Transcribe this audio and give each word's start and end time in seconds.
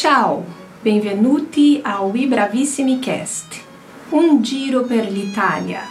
Ciao, 0.00 0.46
benvenuti 0.82 1.78
ao 1.84 2.16
I 2.16 2.26
Bravissimi 2.26 3.00
Cast. 3.00 3.62
Um 4.10 4.42
giro 4.42 4.84
per 4.84 5.12
l'Italia. 5.12 5.82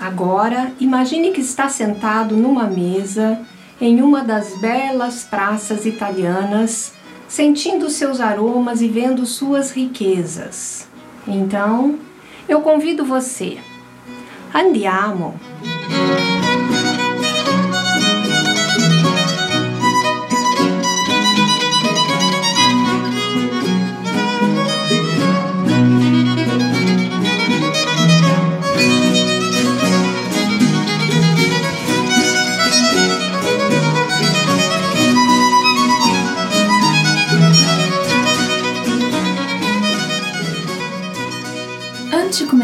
Agora, 0.00 0.72
imagine 0.80 1.32
que 1.32 1.42
está 1.42 1.68
sentado 1.68 2.34
numa 2.34 2.64
mesa 2.64 3.44
em 3.78 4.00
uma 4.00 4.24
das 4.24 4.58
belas 4.58 5.24
praças 5.24 5.84
italianas, 5.84 6.94
sentindo 7.28 7.90
seus 7.90 8.22
aromas 8.22 8.80
e 8.80 8.88
vendo 8.88 9.26
suas 9.26 9.70
riquezas. 9.70 10.88
Então, 11.26 11.98
eu 12.48 12.62
convido 12.62 13.04
você. 13.04 13.58
Andiamo! 14.54 15.38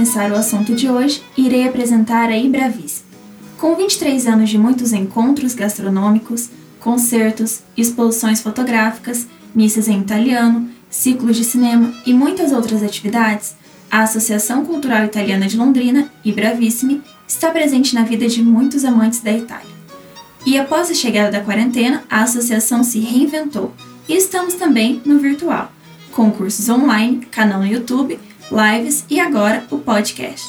Começar 0.05 0.31
o 0.31 0.37
assunto 0.37 0.75
de 0.75 0.87
hoje, 0.87 1.23
irei 1.35 1.67
apresentar 1.67 2.29
a 2.29 2.37
Ibravis. 2.37 3.03
Com 3.57 3.75
23 3.75 4.27
anos 4.27 4.51
de 4.51 4.59
muitos 4.59 4.93
encontros 4.93 5.55
gastronômicos, 5.55 6.51
concertos, 6.79 7.63
exposições 7.75 8.43
fotográficas, 8.43 9.27
missas 9.55 9.89
em 9.89 9.99
italiano, 9.99 10.69
ciclos 10.91 11.39
de 11.39 11.43
cinema 11.45 11.91
e 12.05 12.13
muitas 12.13 12.53
outras 12.53 12.83
atividades, 12.83 13.55
a 13.91 14.03
Associação 14.03 14.67
Cultural 14.67 15.07
Italiana 15.07 15.47
de 15.47 15.57
Londrina, 15.57 16.11
Ibravissimi, 16.23 17.01
está 17.27 17.51
presente 17.51 17.95
na 17.95 18.03
vida 18.03 18.29
de 18.29 18.43
muitos 18.43 18.85
amantes 18.85 19.21
da 19.21 19.33
Itália. 19.33 19.75
E 20.45 20.59
após 20.59 20.91
a 20.91 20.95
chegada 20.95 21.31
da 21.31 21.41
quarentena, 21.41 22.05
a 22.11 22.25
associação 22.25 22.85
se 22.85 22.99
reinventou 23.01 23.73
e 24.07 24.15
estamos 24.15 24.53
também 24.53 25.01
no 25.07 25.19
virtual, 25.19 25.73
com 26.13 26.31
cursos 26.31 26.69
online, 26.69 27.25
canal 27.31 27.61
no 27.61 27.67
YouTube 27.67 28.21
lives 28.51 29.05
e 29.09 29.19
agora 29.19 29.65
o 29.71 29.79
podcast. 29.79 30.45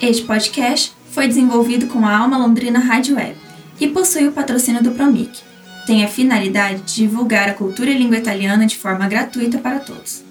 Este 0.00 0.24
podcast 0.24 0.92
foi 1.10 1.28
desenvolvido 1.28 1.86
com 1.86 2.04
a 2.04 2.16
Alma 2.16 2.36
Londrina 2.36 2.78
Rádio 2.78 3.16
Web 3.16 3.36
e 3.80 3.86
possui 3.88 4.26
o 4.26 4.32
patrocínio 4.32 4.82
do 4.82 4.90
Promic. 4.90 5.40
Tem 5.86 6.04
a 6.04 6.08
finalidade 6.08 6.82
de 6.82 6.94
divulgar 6.96 7.48
a 7.48 7.54
cultura 7.54 7.90
e 7.90 7.96
língua 7.96 8.18
italiana 8.18 8.66
de 8.66 8.76
forma 8.76 9.06
gratuita 9.06 9.58
para 9.58 9.78
todos. 9.78 10.24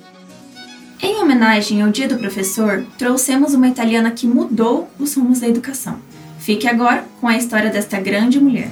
Em 1.01 1.15
homenagem 1.21 1.81
ao 1.81 1.89
Dia 1.89 2.07
do 2.07 2.17
Professor, 2.17 2.85
trouxemos 2.97 3.53
uma 3.53 3.67
italiana 3.67 4.11
que 4.11 4.27
mudou 4.27 4.89
os 4.99 5.15
rumos 5.15 5.39
da 5.39 5.47
educação. 5.47 5.99
Fique 6.39 6.67
agora 6.67 7.05
com 7.21 7.27
a 7.27 7.37
história 7.37 7.69
desta 7.69 7.99
grande 7.99 8.39
mulher. 8.39 8.69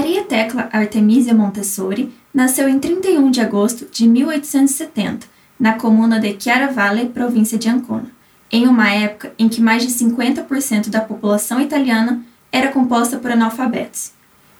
Maria 0.00 0.24
Tecla 0.24 0.70
Artemisia 0.72 1.34
Montessori 1.34 2.10
nasceu 2.32 2.66
em 2.66 2.78
31 2.78 3.30
de 3.30 3.42
agosto 3.42 3.86
de 3.92 4.08
1870, 4.08 5.26
na 5.58 5.74
comuna 5.74 6.18
de 6.18 6.34
Chiaravalle, 6.40 7.10
província 7.10 7.58
de 7.58 7.68
Ancona, 7.68 8.10
em 8.50 8.66
uma 8.66 8.90
época 8.90 9.34
em 9.38 9.46
que 9.46 9.60
mais 9.60 9.82
de 9.82 9.92
50% 9.92 10.88
da 10.88 11.02
população 11.02 11.60
italiana 11.60 12.22
era 12.50 12.72
composta 12.72 13.18
por 13.18 13.30
analfabetos. 13.30 14.12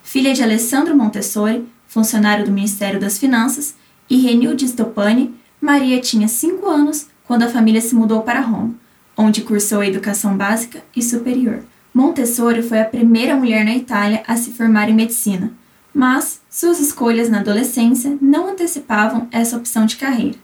Filha 0.03 0.34
de 0.34 0.43
Alessandro 0.43 0.95
Montessori, 0.95 1.67
funcionário 1.89 2.45
do 2.45 2.53
Ministério 2.53 3.00
das 3.00 3.17
Finanças, 3.17 3.75
e 4.11 4.19
Renilde 4.19 4.69
Stoppani, 4.69 5.34
Maria 5.59 6.03
tinha 6.03 6.29
5 6.29 6.69
anos 6.69 7.06
quando 7.25 7.45
a 7.45 7.49
família 7.49 7.81
se 7.81 7.95
mudou 7.95 8.21
para 8.21 8.43
Roma, 8.43 8.75
onde 9.17 9.41
cursou 9.41 9.81
a 9.81 9.87
educação 9.87 10.37
básica 10.37 10.84
e 10.95 11.03
superior. 11.03 11.62
Montessori 11.93 12.62
foi 12.62 12.81
a 12.81 12.84
primeira 12.84 13.34
mulher 13.34 13.65
na 13.65 13.75
Itália 13.75 14.23
a 14.27 14.37
se 14.37 14.53
formar 14.53 14.89
em 14.89 14.95
medicina, 14.95 15.53
mas 15.93 16.41
suas 16.49 16.78
escolhas 16.78 17.28
na 17.28 17.41
adolescência 17.41 18.17
não 18.21 18.51
antecipavam 18.51 19.27
essa 19.33 19.56
opção 19.56 19.87
de 19.87 19.97
carreira. 19.97 20.39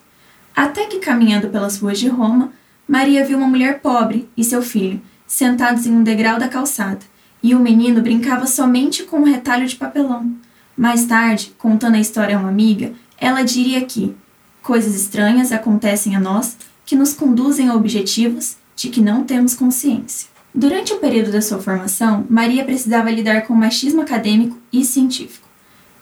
Até 0.55 0.87
que, 0.87 0.99
caminhando 0.99 1.49
pelas 1.49 1.79
ruas 1.79 1.99
de 1.99 2.09
Roma, 2.09 2.53
Maria 2.89 3.25
viu 3.25 3.39
uma 3.39 3.47
mulher 3.47 3.81
pobre 3.81 4.29
e 4.37 4.43
seu 4.43 4.63
filho 4.63 5.01
sentados 5.27 5.87
em 5.87 5.93
um 5.93 6.03
degrau 6.03 6.39
da 6.39 6.49
calçada, 6.49 7.01
e 7.43 7.55
o 7.55 7.61
menino 7.61 8.01
brincava 8.01 8.47
somente 8.47 9.03
com 9.03 9.19
um 9.19 9.25
retalho 9.25 9.67
de 9.67 9.77
papelão. 9.77 10.33
Mais 10.77 11.05
tarde, 11.07 11.53
contando 11.59 11.97
a 11.97 12.01
história 12.01 12.37
a 12.37 12.41
uma 12.41 12.49
amiga, 12.49 12.93
ela 13.19 13.43
diria 13.43 13.85
que 13.85 14.15
coisas 14.63 14.95
estranhas 14.95 15.53
acontecem 15.53 16.17
a 16.17 16.21
nós 16.21 16.57
que 16.85 16.97
nos 16.97 17.13
conduzem 17.13 17.69
a 17.69 17.75
objetivos 17.75 18.57
de 18.75 18.89
que 18.89 19.01
não 19.01 19.25
temos 19.25 19.55
consciência. 19.55 20.36
Durante 20.57 20.95
o 20.95 20.97
período 20.97 21.31
da 21.31 21.43
sua 21.43 21.59
formação, 21.59 22.25
Maria 22.31 22.65
precisava 22.65 23.11
lidar 23.11 23.43
com 23.43 23.53
o 23.53 23.57
machismo 23.57 24.01
acadêmico 24.01 24.57
e 24.73 24.87
científico. 24.87 25.47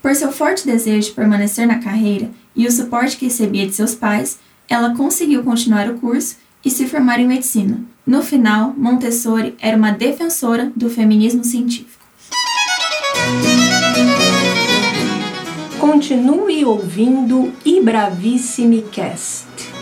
Por 0.00 0.14
seu 0.14 0.30
forte 0.30 0.64
desejo 0.64 1.08
de 1.08 1.14
permanecer 1.14 1.66
na 1.66 1.80
carreira 1.80 2.30
e 2.54 2.64
o 2.64 2.70
suporte 2.70 3.16
que 3.16 3.24
recebia 3.24 3.66
de 3.66 3.72
seus 3.72 3.96
pais, 3.96 4.38
ela 4.68 4.94
conseguiu 4.94 5.42
continuar 5.42 5.90
o 5.90 5.98
curso 5.98 6.36
e 6.64 6.70
se 6.70 6.86
formar 6.86 7.18
em 7.18 7.26
medicina. 7.26 7.80
No 8.06 8.22
final, 8.22 8.72
Montessori 8.76 9.56
era 9.60 9.76
uma 9.76 9.90
defensora 9.90 10.70
do 10.76 10.88
feminismo 10.88 11.42
científico. 11.42 12.04
Continue 15.80 16.64
ouvindo 16.64 17.52
I 17.64 17.80
Bravissimi 17.80 18.82
Cast. 18.92 19.73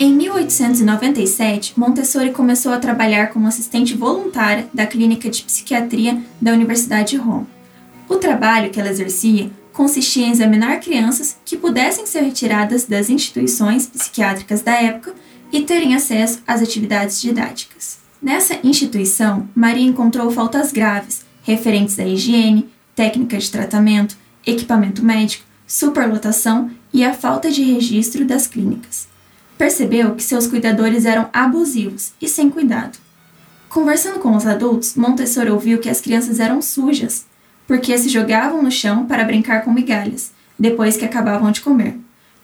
Em 0.00 0.12
1897, 0.14 1.72
Montessori 1.76 2.30
começou 2.30 2.70
a 2.72 2.78
trabalhar 2.78 3.32
como 3.32 3.48
assistente 3.48 3.96
voluntária 3.96 4.68
da 4.72 4.86
Clínica 4.86 5.28
de 5.28 5.42
Psiquiatria 5.42 6.22
da 6.40 6.52
Universidade 6.52 7.10
de 7.10 7.16
Roma. 7.16 7.48
O 8.08 8.14
trabalho 8.14 8.70
que 8.70 8.78
ela 8.78 8.90
exercia 8.90 9.50
consistia 9.72 10.24
em 10.24 10.30
examinar 10.30 10.78
crianças 10.78 11.36
que 11.44 11.56
pudessem 11.56 12.06
ser 12.06 12.20
retiradas 12.20 12.84
das 12.84 13.10
instituições 13.10 13.88
psiquiátricas 13.88 14.62
da 14.62 14.72
época 14.72 15.16
e 15.50 15.62
terem 15.62 15.96
acesso 15.96 16.42
às 16.46 16.62
atividades 16.62 17.20
didáticas. 17.20 17.98
Nessa 18.22 18.56
instituição, 18.62 19.48
Maria 19.52 19.84
encontrou 19.84 20.30
faltas 20.30 20.70
graves 20.70 21.22
referentes 21.42 21.98
à 21.98 22.06
higiene, 22.06 22.68
técnicas 22.94 23.44
de 23.44 23.50
tratamento, 23.50 24.16
equipamento 24.46 25.04
médico, 25.04 25.44
superlotação 25.66 26.70
e 26.94 27.04
a 27.04 27.12
falta 27.12 27.50
de 27.50 27.64
registro 27.64 28.24
das 28.24 28.46
clínicas. 28.46 29.08
Percebeu 29.58 30.14
que 30.14 30.22
seus 30.22 30.46
cuidadores 30.46 31.04
eram 31.04 31.28
abusivos 31.32 32.12
e 32.22 32.28
sem 32.28 32.48
cuidado. 32.48 32.96
Conversando 33.68 34.20
com 34.20 34.34
os 34.34 34.46
adultos, 34.46 34.94
Montessori 34.94 35.50
ouviu 35.50 35.78
que 35.78 35.90
as 35.90 36.00
crianças 36.00 36.38
eram 36.40 36.62
sujas, 36.62 37.26
porque 37.66 37.98
se 37.98 38.08
jogavam 38.08 38.62
no 38.62 38.70
chão 38.70 39.04
para 39.04 39.24
brincar 39.24 39.64
com 39.64 39.72
migalhas, 39.72 40.30
depois 40.58 40.96
que 40.96 41.04
acabavam 41.04 41.50
de 41.50 41.60
comer. 41.60 41.98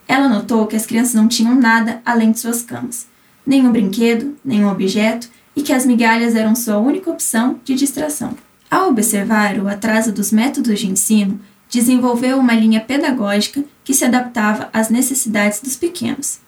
Ela 0.07 0.29
notou 0.29 0.67
que 0.67 0.77
as 0.77 0.85
crianças 0.85 1.15
não 1.15 1.29
tinham 1.29 1.55
nada 1.55 2.03
além 2.05 2.33
de 2.33 2.41
suas 2.41 2.61
camas, 2.61 3.07
nenhum 3.47 3.73
brinquedo, 3.73 4.37
nenhum 4.45 4.69
objeto, 4.69 5.29
e 5.57 5.63
que 5.63 5.73
as 5.73 5.87
migalhas 5.87 6.35
eram 6.35 6.55
sua 6.55 6.79
única 6.79 7.11
opção 7.11 7.61
de 7.65 7.75
distração. 7.75 8.37
Ao 8.71 8.89
observar 8.89 9.57
o 9.59 9.69
atraso 9.69 10.13
dos 10.13 10.33
métodos 10.33 10.81
de 10.81 10.91
ensino, 10.91 11.41
desenvolveu 11.71 12.39
uma 12.39 12.55
linha 12.55 12.81
pedagógica 12.81 13.65
que 13.85 13.95
se 13.95 14.05
adaptava 14.05 14.69
às 14.73 14.91
necessidades 14.91 15.61
dos 15.61 15.77
pequenos. 15.77 16.41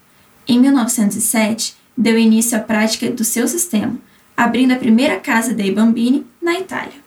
Em 0.49 0.61
1907, 0.61 1.75
deu 1.97 2.17
início 2.17 2.57
à 2.57 2.61
prática 2.61 3.11
do 3.11 3.25
seu 3.25 3.49
sistema, 3.49 3.99
abrindo 4.37 4.73
a 4.73 4.77
primeira 4.77 5.19
casa 5.19 5.53
dei 5.53 5.73
bambini 5.73 6.25
na 6.41 6.55
Itália. 6.55 7.05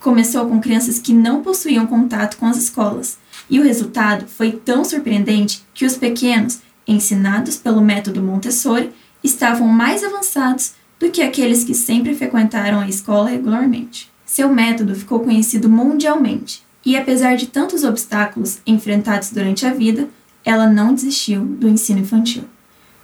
Começou 0.00 0.46
com 0.46 0.60
crianças 0.60 0.98
que 0.98 1.12
não 1.12 1.42
possuíam 1.42 1.86
contato 1.86 2.38
com 2.38 2.46
as 2.46 2.56
escolas, 2.56 3.18
e 3.50 3.60
o 3.60 3.62
resultado 3.62 4.26
foi 4.26 4.52
tão 4.52 4.84
surpreendente 4.84 5.64
que 5.74 5.84
os 5.84 5.96
pequenos, 5.96 6.60
ensinados 6.86 7.56
pelo 7.56 7.82
método 7.82 8.22
Montessori, 8.22 8.92
estavam 9.22 9.66
mais 9.66 10.02
avançados 10.02 10.74
do 10.98 11.10
que 11.10 11.22
aqueles 11.22 11.62
que 11.62 11.74
sempre 11.74 12.14
frequentaram 12.14 12.80
a 12.80 12.88
escola 12.88 13.28
regularmente. 13.28 14.10
seu 14.24 14.48
método 14.48 14.94
ficou 14.94 15.20
conhecido 15.20 15.68
mundialmente 15.68 16.64
e, 16.84 16.96
apesar 16.96 17.36
de 17.36 17.46
tantos 17.46 17.84
obstáculos 17.84 18.58
enfrentados 18.66 19.30
durante 19.30 19.66
a 19.66 19.72
vida, 19.72 20.08
ela 20.46 20.68
não 20.68 20.94
desistiu 20.94 21.44
do 21.44 21.68
ensino 21.68 21.98
infantil. 21.98 22.44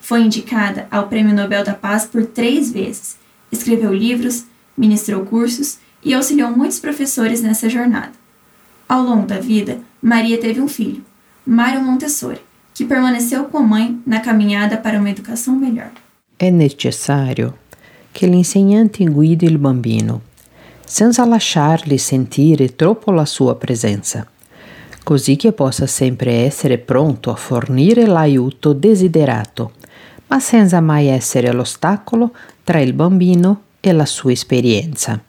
Foi 0.01 0.23
indicada 0.23 0.87
ao 0.91 1.09
Prêmio 1.09 1.35
Nobel 1.35 1.65
da 1.65 1.75
Paz 1.75 2.07
por 2.07 2.25
três 2.25 2.71
vezes, 2.71 3.17
escreveu 3.51 3.93
livros, 3.93 4.45
ministrou 4.79 5.25
cursos 5.27 5.79
e 6.05 6.15
auxiliou 6.15 6.57
muitos 6.57 6.79
professores 6.79 7.43
nessa 7.43 7.69
jornada. 7.69 8.13
Ao 8.89 9.03
longo 9.03 9.27
da 9.27 9.41
vida, 9.41 9.81
Maria 10.01 10.39
teve 10.39 10.61
um 10.61 10.69
filho, 10.69 11.05
Mário 11.45 11.83
Montessori, 11.83 12.41
que 12.73 12.85
permaneceu 12.85 13.45
com 13.45 13.59
a 13.59 13.63
mãe 13.63 14.01
na 14.07 14.21
caminhada 14.21 14.77
para 14.77 14.99
uma 14.99 15.11
educação 15.11 15.57
melhor. 15.57 15.91
É 16.39 16.51
necessário 16.51 17.55
che 18.13 18.27
l'insegnante 18.27 19.05
guidi 19.05 19.47
il 19.47 19.59
bambino, 19.59 20.23
senza 20.85 21.25
lasciargli 21.25 21.99
sentire 21.99 22.75
troppo 22.77 23.11
la 23.11 23.25
sua 23.25 23.57
presenza, 23.57 24.27
così 25.03 25.37
che 25.37 25.53
possa 25.53 25.87
sempre 25.87 26.45
essere 26.45 26.79
pronto 26.79 27.31
a 27.31 27.37
fornire 27.37 28.07
l'aiuto 28.07 28.73
desiderato, 28.73 29.73
ma 30.29 30.41
senza 30.41 30.81
mai 30.81 31.07
essere 31.07 31.53
l'ostacolo 31.53 32.33
tra 32.65 32.81
il 32.81 32.93
bambino 32.93 33.63
e 33.81 33.93
la 33.93 34.07
sua 34.07 34.33
esperienza. 34.33 35.21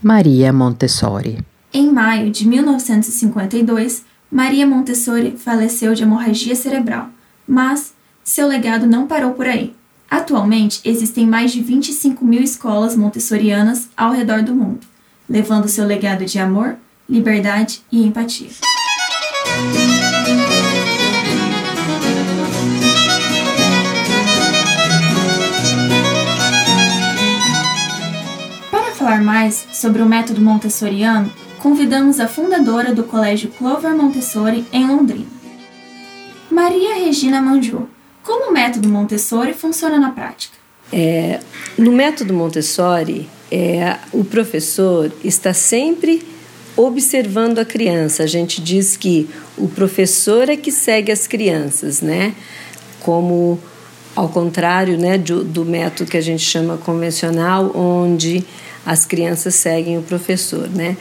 Maria 0.00 0.52
Montessori. 0.52 1.38
Em 1.72 1.92
maio 1.92 2.30
de 2.30 2.46
1952, 2.46 4.02
Maria 4.30 4.66
Montessori 4.66 5.34
faleceu 5.36 5.94
de 5.94 6.02
hemorragia 6.02 6.54
cerebral, 6.54 7.08
mas 7.46 7.92
seu 8.22 8.46
legado 8.46 8.86
não 8.86 9.06
parou 9.06 9.32
por 9.32 9.46
aí. 9.46 9.74
Atualmente, 10.10 10.80
existem 10.84 11.26
mais 11.26 11.52
de 11.52 11.60
25 11.60 12.24
mil 12.24 12.42
escolas 12.42 12.96
montessorianas 12.96 13.88
ao 13.96 14.12
redor 14.12 14.42
do 14.42 14.54
mundo, 14.54 14.86
levando 15.28 15.68
seu 15.68 15.86
legado 15.86 16.24
de 16.24 16.38
amor, 16.38 16.76
liberdade 17.08 17.82
e 17.90 18.06
empatia. 18.06 18.67
Para 28.70 28.92
falar 28.94 29.22
mais 29.22 29.66
sobre 29.72 30.02
o 30.02 30.06
método 30.06 30.40
montessoriano, 30.40 31.32
convidamos 31.58 32.20
a 32.20 32.28
fundadora 32.28 32.94
do 32.94 33.04
Colégio 33.04 33.50
Clover 33.50 33.94
Montessori 33.94 34.66
em 34.72 34.86
Londrina, 34.86 35.26
Maria 36.50 36.94
Regina 36.94 37.40
Manjou 37.40 37.88
como 38.28 38.50
o 38.50 38.52
método 38.52 38.90
Montessori 38.90 39.54
funciona 39.54 39.98
na 39.98 40.10
prática? 40.10 40.54
É, 40.92 41.40
no 41.78 41.90
método 41.90 42.34
Montessori, 42.34 43.26
é, 43.50 43.96
o 44.12 44.22
professor 44.22 45.10
está 45.24 45.54
sempre 45.54 46.22
observando 46.78 47.58
a 47.58 47.64
criança. 47.64 48.22
A 48.22 48.26
gente 48.26 48.62
diz 48.62 48.96
que 48.96 49.28
o 49.56 49.66
professor 49.68 50.48
é 50.48 50.56
que 50.56 50.70
segue 50.70 51.10
as 51.10 51.26
crianças, 51.26 52.00
né? 52.00 52.34
Como 53.00 53.58
ao 54.14 54.28
contrário 54.28 54.96
né, 54.96 55.18
do, 55.18 55.44
do 55.44 55.64
método 55.64 56.10
que 56.10 56.16
a 56.16 56.20
gente 56.20 56.42
chama 56.42 56.76
convencional, 56.76 57.72
onde 57.76 58.44
as 58.86 59.04
crianças 59.04 59.54
seguem 59.56 59.98
o 59.98 60.02
professor, 60.02 60.68
né? 60.68 60.96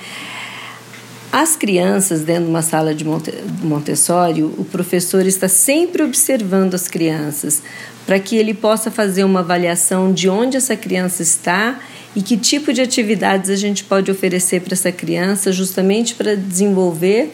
As 1.32 1.56
crianças, 1.56 2.22
dentro 2.22 2.46
de 2.46 2.50
uma 2.50 2.62
sala 2.62 2.96
de 2.96 3.06
Montessori, 3.06 4.44
o 4.44 4.66
professor 4.72 5.26
está 5.26 5.48
sempre 5.48 6.02
observando 6.02 6.74
as 6.74 6.88
crianças 6.88 7.62
para 8.06 8.18
que 8.18 8.36
ele 8.38 8.54
possa 8.54 8.90
fazer 8.90 9.24
uma 9.24 9.42
avaliação 9.42 10.12
de 10.12 10.30
onde 10.30 10.58
essa 10.58 10.76
criança 10.76 11.22
está 11.22 11.80
e 12.16 12.22
que 12.22 12.38
tipo 12.38 12.74
de 12.74 12.82
atividades 12.82 13.50
a 13.50 13.56
gente 13.56 13.84
pode 13.84 14.10
oferecer 14.10 14.62
para 14.62 14.74
essa 14.74 14.92
criança, 14.92 15.52
justamente 15.52 16.16
para 16.16 16.36
desenvolver 16.36 17.32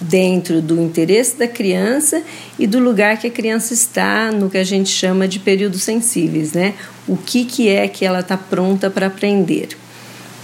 dentro 0.00 0.62
do 0.62 0.80
interesse 0.80 1.36
da 1.36 1.46
criança 1.46 2.22
e 2.58 2.66
do 2.66 2.78
lugar 2.78 3.18
que 3.18 3.26
a 3.26 3.30
criança 3.30 3.74
está 3.74 4.32
no 4.32 4.48
que 4.48 4.56
a 4.56 4.64
gente 4.64 4.88
chama 4.88 5.28
de 5.28 5.38
períodos 5.38 5.82
sensíveis, 5.82 6.52
né? 6.52 6.74
O 7.06 7.16
que, 7.16 7.44
que 7.44 7.68
é 7.68 7.86
que 7.86 8.04
ela 8.04 8.20
está 8.20 8.36
pronta 8.36 8.88
para 8.88 9.08
aprender. 9.08 9.68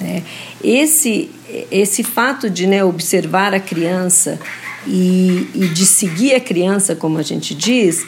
Né? 0.00 0.22
Esse, 0.62 1.30
esse 1.70 2.02
fato 2.02 2.50
de 2.50 2.66
né, 2.66 2.84
observar 2.84 3.54
a 3.54 3.60
criança 3.60 4.38
e, 4.86 5.48
e 5.54 5.68
de 5.68 5.86
seguir 5.86 6.34
a 6.34 6.40
criança, 6.40 6.94
como 6.94 7.18
a 7.18 7.22
gente 7.22 7.54
diz, 7.54 8.04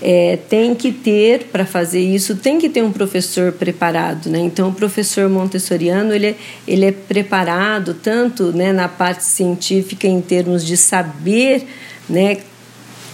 é, 0.00 0.38
tem 0.48 0.74
que 0.74 0.92
ter, 0.92 1.44
para 1.44 1.64
fazer 1.64 2.00
isso, 2.00 2.36
tem 2.36 2.58
que 2.58 2.68
ter 2.68 2.82
um 2.82 2.92
professor 2.92 3.52
preparado. 3.52 4.28
Né? 4.28 4.38
Então, 4.40 4.68
o 4.68 4.72
professor 4.72 5.28
montessoriano 5.28 6.12
ele, 6.12 6.28
é, 6.28 6.34
ele 6.66 6.84
é 6.84 6.92
preparado 6.92 7.94
tanto 7.94 8.52
né, 8.52 8.72
na 8.72 8.88
parte 8.88 9.24
científica, 9.24 10.06
em 10.06 10.20
termos 10.20 10.64
de 10.64 10.76
saber 10.76 11.66
né, 12.08 12.38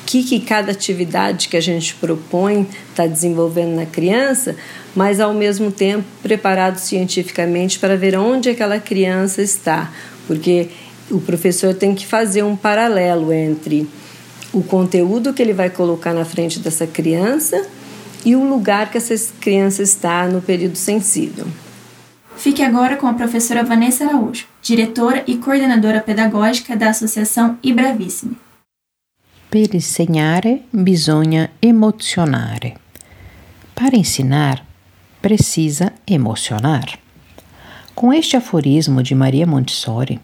que, 0.05 0.25
que 0.25 0.40
cada 0.40 0.73
atividade 0.73 1.49
que 1.49 1.56
a 1.56 1.61
gente 1.61 1.94
propõe 1.94 2.67
está 2.90 3.06
desenvolvendo 3.06 3.75
na 3.76 3.87
criança, 3.87 4.56
mas 4.94 5.20
ao 5.20 5.32
mesmo 5.32 5.70
tempo 5.70 6.05
preparado 6.23 6.79
cientificamente 6.79 7.79
para 7.79 7.96
ver 7.96 8.17
onde 8.19 8.50
aquela 8.50 8.79
criança 8.79 9.40
está, 9.40 9.93
porque 10.26 10.69
o 11.11 11.20
professor 11.20 11.75
tem 11.75 11.94
que 11.94 12.06
fazer 12.06 12.43
um 12.43 12.56
paralelo 12.56 13.32
entre 13.32 13.88
o 14.53 14.63
conteúdo 14.63 15.33
que 15.33 15.43
ele 15.43 15.53
vai 15.53 15.71
colocar 15.71 16.13
na 16.13 16.25
frente 16.25 16.59
dessa 16.59 16.87
criança 16.87 17.67
e 18.25 18.37
o 18.37 18.45
lugar 18.45 18.91
que 18.91 18.99
essa 18.99 19.15
criança 19.41 19.83
está 19.83 20.29
no 20.29 20.41
período 20.41 20.77
sensível. 20.77 21.47
Fique 22.37 22.63
agora 22.63 22.97
com 22.97 23.07
a 23.07 23.15
professora 23.15 23.65
Vanessa 23.65 24.05
Araújo, 24.05 24.47
diretora 24.61 25.23
e 25.27 25.37
coordenadora 25.37 26.01
pedagógica 26.01 26.77
da 26.77 26.91
Associação 26.91 27.59
Ibravissime. 27.63 28.37
Per 29.51 29.75
insegnare 29.75 30.63
bisogna 30.73 31.51
emozionare. 31.61 32.75
Para 33.75 33.97
ensinar, 33.97 34.65
precisa 35.21 35.93
emocionar. 36.07 36.99
Com 37.95 38.13
este 38.13 38.37
aforismo 38.37 39.03
de 39.03 39.15
Maria 39.15 39.47
Montessori, 39.47 40.19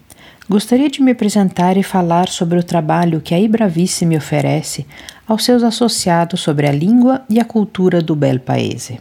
gostaria 0.49 0.89
de 0.89 1.01
me 1.01 1.11
apresentar 1.11 1.77
e 1.77 1.83
falar 1.83 2.27
sobre 2.27 2.57
o 2.57 2.63
trabalho 2.63 3.21
que 3.21 3.35
a 3.35 3.39
Ibravissime 3.39 4.17
oferece 4.17 4.85
aos 5.27 5.45
seus 5.45 5.61
associados 5.61 6.41
sobre 6.41 6.67
a 6.67 6.71
língua 6.71 7.21
e 7.29 7.39
a 7.39 7.45
cultura 7.45 8.01
do 8.01 8.15
bel 8.15 8.39
paese. 8.39 8.99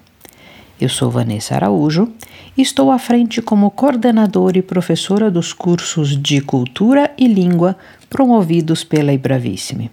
Eu 0.81 0.89
sou 0.89 1.11
Vanessa 1.11 1.55
Araújo 1.55 2.13
e 2.56 2.63
estou 2.63 2.91
à 2.93 2.99
frente 2.99 3.41
como 3.41 3.70
coordenadora 3.70 4.58
e 4.58 4.63
professora 4.63 5.31
dos 5.31 5.53
cursos 5.53 6.20
de 6.20 6.41
Cultura 6.41 7.11
e 7.17 7.27
Língua 7.27 7.77
promovidos 8.11 8.84
pela 8.84 9.13
Ibravissime 9.13 9.91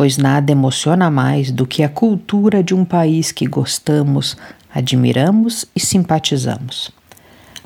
pois 0.00 0.16
nada 0.16 0.50
emociona 0.50 1.10
mais 1.10 1.50
do 1.50 1.66
que 1.66 1.82
a 1.82 1.88
cultura 1.90 2.62
de 2.62 2.74
um 2.74 2.86
país 2.86 3.30
que 3.32 3.46
gostamos, 3.46 4.34
admiramos 4.74 5.66
e 5.76 5.80
simpatizamos. 5.80 6.90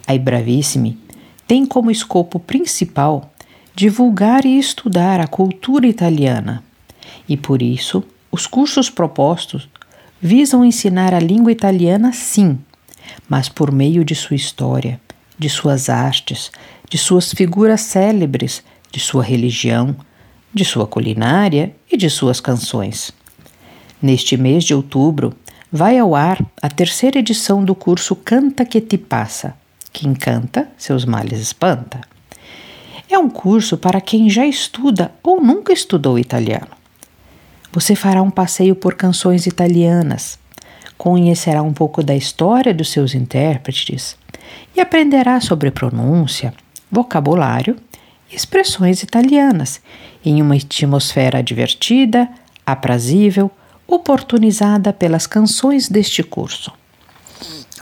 A 0.05 0.17
Ibravissime 0.17 0.99
tem 1.47 1.67
como 1.67 1.91
escopo 1.91 2.39
principal 2.39 3.31
divulgar 3.75 4.45
e 4.45 4.59
estudar 4.59 5.21
a 5.21 5.27
cultura 5.27 5.87
italiana, 5.87 6.63
e 7.29 7.37
por 7.37 7.61
isso 7.61 8.05
os 8.31 8.47
cursos 8.47 8.89
propostos 8.89 9.69
visam 10.21 10.65
ensinar 10.65 11.13
a 11.13 11.19
língua 11.19 11.51
italiana, 11.51 12.13
sim, 12.13 12.59
mas 13.29 13.49
por 13.49 13.73
meio 13.73 14.05
de 14.05 14.15
sua 14.15 14.37
história, 14.37 15.01
de 15.39 15.49
suas 15.49 15.89
artes, 15.89 16.51
de 16.89 16.97
suas 16.97 17.33
figuras 17.33 17.81
célebres, 17.81 18.63
de 18.91 19.01
sua 19.01 19.25
religião, 19.25 19.97
de 20.53 20.65
sua 20.65 20.87
culinária 20.87 21.75
e 21.91 21.97
de 21.97 22.09
suas 22.09 22.41
canções. 22.41 23.13
Neste 24.01 24.37
mês 24.37 24.63
de 24.65 24.75
outubro, 24.75 25.35
vai 25.71 25.99
ao 25.99 26.15
ar 26.15 26.45
a 26.63 26.69
terceira 26.69 27.19
edição 27.19 27.65
do 27.65 27.75
curso 27.75 28.15
Canta 28.15 28.65
que 28.65 28.81
te 28.81 28.97
passa. 28.97 29.57
Quem 29.95 30.13
canta, 30.13 30.67
seus 30.77 31.05
males 31.05 31.39
espanta. 31.39 32.01
É 33.09 33.17
um 33.17 33.31
curso 33.31 33.79
para 33.79 34.01
quem 34.01 34.29
já 34.29 34.45
estuda 34.45 35.13
ou 35.23 35.41
nunca 35.41 35.73
estudou 35.73 36.19
italiano. 36.19 36.73
Você 37.73 37.95
fará 37.95 38.21
um 38.21 38.31
passeio 38.31 38.75
por 38.75 38.95
canções 38.95 39.47
italianas, 39.47 40.37
conhecerá 40.99 41.63
um 41.63 41.73
pouco 41.73 42.03
da 42.03 42.15
história 42.15 42.75
dos 42.75 42.91
seus 42.91 43.15
intérpretes 43.15 44.17
e 44.77 44.81
aprenderá 44.81 45.41
sobre 45.41 45.71
pronúncia, 45.71 46.53
vocabulário 46.91 47.77
expressões 48.33 49.01
italianas, 49.05 49.81
em 50.25 50.43
uma 50.43 50.57
atmosfera 50.57 51.41
divertida, 51.41 52.29
aprazível, 52.67 53.49
oportunizada 53.87 54.93
pelas 54.93 55.25
canções 55.25 55.89
deste 55.89 56.25
curso. 56.25 56.73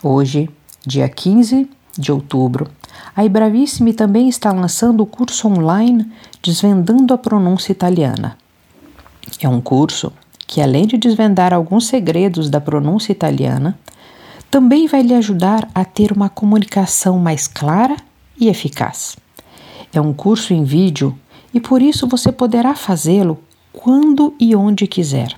Hoje, 0.02 0.50
dia 0.86 1.08
15 1.08 1.70
de 1.98 2.12
outubro, 2.12 2.68
a 3.14 3.24
Ibravissime 3.24 3.92
também 3.92 4.28
está 4.28 4.52
lançando 4.52 5.02
o 5.02 5.06
curso 5.06 5.48
online 5.48 6.10
Desvendando 6.42 7.14
a 7.14 7.18
Pronúncia 7.18 7.72
Italiana. 7.72 8.36
É 9.40 9.48
um 9.48 9.60
curso 9.60 10.12
que, 10.46 10.60
além 10.60 10.86
de 10.86 10.98
desvendar 10.98 11.54
alguns 11.54 11.86
segredos 11.86 12.50
da 12.50 12.60
pronúncia 12.60 13.12
italiana, 13.12 13.78
também 14.50 14.86
vai 14.86 15.02
lhe 15.02 15.14
ajudar 15.14 15.68
a 15.74 15.84
ter 15.84 16.12
uma 16.12 16.28
comunicação 16.28 17.18
mais 17.18 17.48
clara 17.48 17.96
e 18.38 18.48
eficaz. 18.48 19.16
É 19.92 20.00
um 20.00 20.12
curso 20.12 20.52
em 20.52 20.64
vídeo 20.64 21.16
e 21.54 21.60
por 21.60 21.80
isso 21.80 22.06
você 22.06 22.30
poderá 22.30 22.74
fazê-lo 22.74 23.38
quando 23.72 24.34
e 24.38 24.54
onde 24.54 24.86
quiser. 24.86 25.34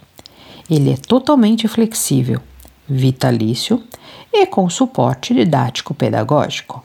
Ele 0.69 0.91
é 0.91 0.97
totalmente 0.97 1.69
flexível, 1.69 2.41
vitalício 2.89 3.83
e 4.33 4.47
com 4.47 4.69
suporte 4.69 5.33
didático-pedagógico. 5.35 6.85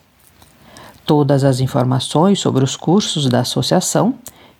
Todas 1.05 1.43
as 1.43 1.59
informações 1.59 2.39
sobre 2.39 2.63
os 2.63 2.75
cursos 2.75 3.27
da 3.27 3.39
associação 3.39 4.13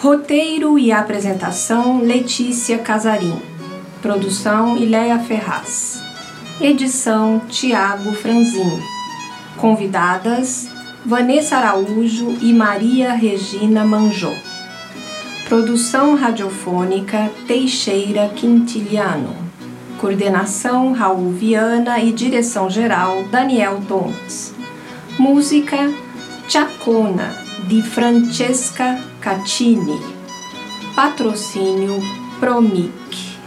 Roteiro 0.00 0.78
e 0.78 0.90
apresentação 0.90 2.00
Letícia 2.00 2.78
Casarim. 2.78 3.38
Produção 4.00 4.76
Ileia 4.78 5.18
Ferraz. 5.18 6.02
Edição 6.58 7.42
Tiago 7.50 8.12
Franzin. 8.14 8.80
Convidadas 9.58 10.68
Vanessa 11.04 11.56
Araújo 11.56 12.36
e 12.42 12.52
Maria 12.52 13.14
Regina 13.14 13.84
Manjô. 13.84 14.32
Produção 15.48 16.14
radiofônica 16.14 17.30
Teixeira 17.46 18.28
Quintiliano. 18.28 19.34
Coordenação 19.98 20.92
Raul 20.92 21.32
Viana 21.32 21.98
e 22.00 22.12
direção 22.12 22.68
geral 22.68 23.24
Daniel 23.30 23.80
Domes. 23.80 24.54
Música 25.18 25.90
Chacona 26.46 27.34
de 27.66 27.82
Francesca 27.82 29.00
Caccini. 29.20 29.98
Patrocínio 30.94 31.98
Promic. 32.38 33.38